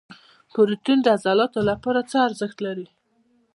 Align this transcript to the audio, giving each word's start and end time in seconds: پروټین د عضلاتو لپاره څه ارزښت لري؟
پروټین 0.51 0.99
د 1.03 1.07
عضلاتو 1.15 1.59
لپاره 1.69 1.99
څه 2.09 2.17
ارزښت 2.27 2.57
لري؟ 2.65 2.87